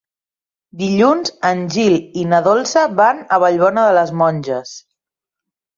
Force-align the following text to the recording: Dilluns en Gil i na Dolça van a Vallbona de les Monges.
Dilluns 0.79 1.33
en 1.51 1.61
Gil 1.77 1.99
i 2.23 2.25
na 2.31 2.41
Dolça 2.49 2.89
van 3.03 3.23
a 3.37 3.43
Vallbona 3.45 3.87
de 3.91 3.95
les 4.01 4.17
Monges. 4.25 4.79